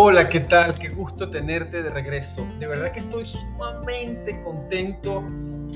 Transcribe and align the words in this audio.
Hola, 0.00 0.28
¿qué 0.28 0.38
tal? 0.38 0.74
Qué 0.74 0.90
gusto 0.90 1.28
tenerte 1.28 1.82
de 1.82 1.90
regreso. 1.90 2.46
De 2.60 2.68
verdad 2.68 2.92
que 2.92 3.00
estoy 3.00 3.26
sumamente 3.26 4.40
contento 4.44 5.24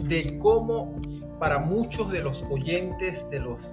de 0.05 0.39
cómo 0.39 0.95
para 1.41 1.59
muchos 1.59 2.09
de 2.12 2.21
los 2.21 2.45
oyentes, 2.48 3.29
de 3.31 3.41
los 3.41 3.73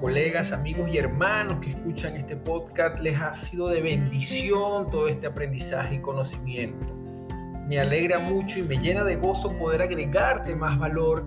colegas, 0.00 0.52
amigos 0.52 0.88
y 0.92 0.98
hermanos 0.98 1.58
que 1.60 1.70
escuchan 1.70 2.14
este 2.14 2.36
podcast, 2.36 3.00
les 3.00 3.20
ha 3.20 3.34
sido 3.34 3.66
de 3.66 3.82
bendición 3.82 4.88
todo 4.92 5.08
este 5.08 5.26
aprendizaje 5.26 5.96
y 5.96 6.00
conocimiento. 6.00 6.86
Me 7.66 7.80
alegra 7.80 8.20
mucho 8.20 8.60
y 8.60 8.62
me 8.62 8.76
llena 8.76 9.02
de 9.02 9.16
gozo 9.16 9.50
poder 9.58 9.82
agregarte 9.82 10.54
más 10.54 10.78
valor 10.78 11.26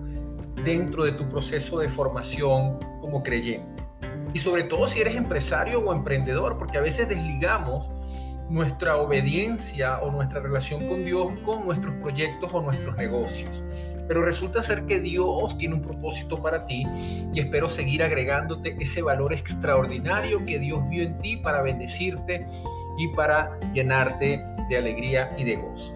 dentro 0.64 1.04
de 1.04 1.12
tu 1.12 1.28
proceso 1.28 1.80
de 1.80 1.90
formación 1.90 2.78
como 2.98 3.22
creyente. 3.22 3.84
Y 4.32 4.38
sobre 4.38 4.62
todo 4.64 4.86
si 4.86 5.02
eres 5.02 5.16
empresario 5.16 5.80
o 5.80 5.92
emprendedor, 5.92 6.56
porque 6.56 6.78
a 6.78 6.80
veces 6.80 7.10
desligamos 7.10 7.90
nuestra 8.48 8.96
obediencia 8.98 9.98
o 10.00 10.10
nuestra 10.10 10.40
relación 10.40 10.86
con 10.86 11.02
Dios 11.02 11.32
con 11.44 11.64
nuestros 11.64 11.94
proyectos 11.96 12.50
o 12.52 12.60
nuestros 12.60 12.96
negocios. 12.96 13.62
Pero 14.06 14.22
resulta 14.22 14.62
ser 14.62 14.84
que 14.84 15.00
Dios 15.00 15.56
tiene 15.56 15.74
un 15.74 15.82
propósito 15.82 16.42
para 16.42 16.66
ti 16.66 16.86
y 17.32 17.40
espero 17.40 17.68
seguir 17.68 18.02
agregándote 18.02 18.76
ese 18.78 19.00
valor 19.00 19.32
extraordinario 19.32 20.44
que 20.44 20.58
Dios 20.58 20.86
vio 20.90 21.04
en 21.04 21.18
ti 21.18 21.38
para 21.38 21.62
bendecirte 21.62 22.46
y 22.98 23.08
para 23.08 23.58
llenarte 23.72 24.44
de 24.68 24.76
alegría 24.76 25.34
y 25.38 25.44
de 25.44 25.56
gozo. 25.56 25.94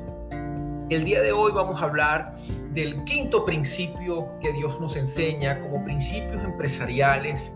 El 0.88 1.04
día 1.04 1.20
de 1.20 1.32
hoy 1.32 1.52
vamos 1.52 1.82
a 1.82 1.84
hablar 1.84 2.34
del 2.70 3.04
quinto 3.04 3.44
principio 3.44 4.26
que 4.40 4.54
Dios 4.54 4.80
nos 4.80 4.96
enseña 4.96 5.60
como 5.60 5.84
principios 5.84 6.42
empresariales 6.42 7.52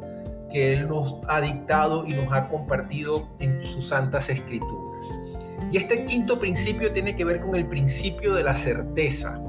que 0.53 0.75
Él 0.75 0.89
nos 0.89 1.17
ha 1.29 1.41
dictado 1.41 2.05
y 2.07 2.13
nos 2.13 2.33
ha 2.33 2.49
compartido 2.49 3.29
en 3.41 3.63
sus 3.63 3.89
santas 3.89 4.29
escrituras. 4.29 5.11
Y 5.71 5.79
este 5.79 6.05
quinto 6.05 6.39
principio 6.39 6.93
tiene 6.93 7.17
que 7.17 7.25
ver 7.25 7.41
con 7.41 7.57
el 7.57 7.67
principio 7.67 8.35
de 8.35 8.45
la 8.45 8.55
certeza. 8.55 9.41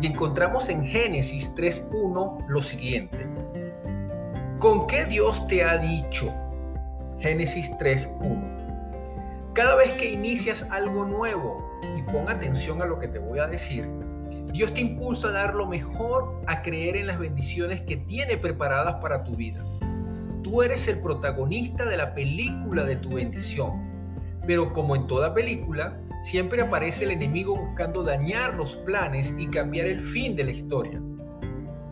Y 0.00 0.06
encontramos 0.06 0.68
en 0.68 0.84
Génesis 0.84 1.54
3.1 1.54 2.46
lo 2.48 2.62
siguiente. 2.62 3.26
¿Con 4.58 4.86
qué 4.86 5.04
Dios 5.04 5.46
te 5.48 5.64
ha 5.64 5.76
dicho? 5.78 6.32
Génesis 7.18 7.70
3.1. 7.72 9.52
Cada 9.52 9.74
vez 9.74 9.94
que 9.94 10.10
inicias 10.10 10.66
algo 10.70 11.04
nuevo, 11.04 11.80
y 11.96 12.02
pon 12.02 12.28
atención 12.28 12.82
a 12.82 12.86
lo 12.86 12.98
que 12.98 13.08
te 13.08 13.18
voy 13.18 13.38
a 13.38 13.46
decir, 13.46 13.88
Dios 14.52 14.72
te 14.72 14.80
impulsa 14.80 15.28
a 15.28 15.32
dar 15.32 15.54
lo 15.54 15.66
mejor, 15.66 16.42
a 16.46 16.62
creer 16.62 16.96
en 16.96 17.06
las 17.06 17.18
bendiciones 17.18 17.82
que 17.82 17.96
tiene 17.96 18.36
preparadas 18.36 18.96
para 18.96 19.24
tu 19.24 19.34
vida. 19.34 19.62
Tú 20.46 20.62
eres 20.62 20.86
el 20.86 21.00
protagonista 21.00 21.84
de 21.84 21.96
la 21.96 22.14
película 22.14 22.84
de 22.84 22.94
tu 22.94 23.16
bendición. 23.16 23.82
Pero 24.46 24.72
como 24.72 24.94
en 24.94 25.08
toda 25.08 25.34
película, 25.34 25.98
siempre 26.22 26.62
aparece 26.62 27.02
el 27.02 27.10
enemigo 27.10 27.56
buscando 27.56 28.04
dañar 28.04 28.54
los 28.54 28.76
planes 28.76 29.34
y 29.36 29.48
cambiar 29.48 29.88
el 29.88 29.98
fin 29.98 30.36
de 30.36 30.44
la 30.44 30.52
historia. 30.52 31.02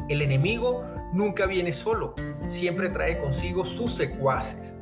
El 0.09 0.23
enemigo 0.23 0.85
nunca 1.13 1.47
viene 1.47 1.73
solo, 1.73 2.15
siempre 2.47 2.91
trae 2.91 3.19
consigo 3.19 3.65
sus 3.65 3.93
secuaces, 3.93 4.79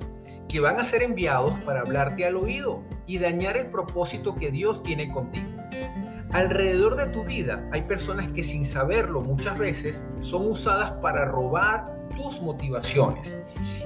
que 0.50 0.60
van 0.60 0.78
a 0.78 0.84
ser 0.84 1.00
enviados 1.00 1.58
para 1.60 1.80
hablarte 1.80 2.26
al 2.26 2.36
oído 2.36 2.82
y 3.06 3.16
dañar 3.16 3.56
el 3.56 3.68
propósito 3.68 4.34
que 4.34 4.50
Dios 4.50 4.82
tiene 4.82 5.10
contigo. 5.10 5.48
Alrededor 6.32 6.96
de 6.96 7.06
tu 7.06 7.24
vida 7.24 7.66
hay 7.72 7.82
personas 7.82 8.28
que 8.28 8.42
sin 8.42 8.66
saberlo 8.66 9.22
muchas 9.22 9.56
veces 9.56 10.02
son 10.20 10.46
usadas 10.46 10.92
para 11.00 11.24
robar 11.24 12.01
tus 12.22 12.40
motivaciones 12.40 13.36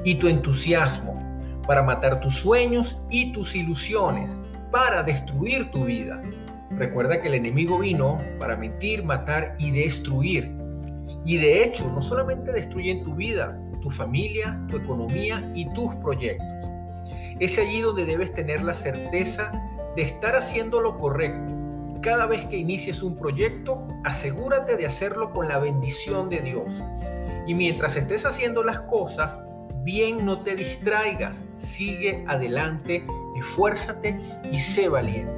y 0.04 0.16
tu 0.16 0.28
entusiasmo, 0.28 1.22
para 1.66 1.82
matar 1.82 2.20
tus 2.20 2.34
sueños 2.34 3.00
y 3.10 3.32
tus 3.32 3.56
ilusiones, 3.56 4.30
para 4.70 5.02
destruir 5.02 5.70
tu 5.70 5.84
vida. 5.86 6.20
Recuerda 6.70 7.20
que 7.20 7.28
el 7.28 7.34
enemigo 7.34 7.78
vino 7.78 8.18
para 8.38 8.56
mentir, 8.56 9.02
matar 9.02 9.56
y 9.58 9.70
destruir. 9.70 10.54
Y 11.24 11.38
de 11.38 11.64
hecho, 11.64 11.90
no 11.92 12.02
solamente 12.02 12.52
destruyen 12.52 13.02
tu 13.04 13.14
vida, 13.14 13.58
tu 13.80 13.90
familia, 13.90 14.60
tu 14.68 14.76
economía 14.76 15.50
y 15.54 15.72
tus 15.72 15.94
proyectos. 15.96 16.70
Es 17.40 17.58
allí 17.58 17.80
donde 17.80 18.04
debes 18.04 18.32
tener 18.34 18.62
la 18.62 18.74
certeza 18.74 19.50
de 19.96 20.02
estar 20.02 20.36
haciendo 20.36 20.80
lo 20.80 20.98
correcto. 20.98 21.52
Cada 22.02 22.26
vez 22.26 22.44
que 22.46 22.56
inicies 22.56 23.02
un 23.02 23.16
proyecto, 23.16 23.86
asegúrate 24.04 24.76
de 24.76 24.86
hacerlo 24.86 25.32
con 25.32 25.48
la 25.48 25.58
bendición 25.58 26.28
de 26.28 26.40
Dios 26.40 26.82
y 27.46 27.54
mientras 27.54 27.96
estés 27.96 28.26
haciendo 28.26 28.64
las 28.64 28.80
cosas, 28.80 29.38
bien 29.82 30.24
no 30.26 30.40
te 30.40 30.56
distraigas, 30.56 31.44
sigue 31.56 32.24
adelante, 32.26 33.04
esfuérzate 33.38 34.18
y 34.50 34.58
sé 34.58 34.88
valiente. 34.88 35.32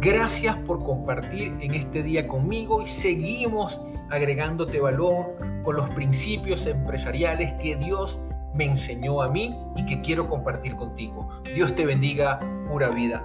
Gracias 0.00 0.56
por 0.60 0.84
compartir 0.84 1.52
en 1.60 1.74
este 1.74 2.02
día 2.02 2.28
conmigo 2.28 2.82
y 2.82 2.86
seguimos 2.86 3.82
agregándote 4.10 4.80
valor 4.80 5.36
con 5.64 5.76
los 5.76 5.90
principios 5.90 6.66
empresariales 6.66 7.52
que 7.54 7.74
Dios 7.76 8.22
me 8.54 8.64
enseñó 8.64 9.22
a 9.22 9.28
mí 9.28 9.56
y 9.76 9.84
que 9.86 10.00
quiero 10.00 10.28
compartir 10.28 10.76
contigo. 10.76 11.28
Dios 11.54 11.74
te 11.74 11.84
bendiga, 11.84 12.38
pura 12.68 12.90
vida. 12.90 13.24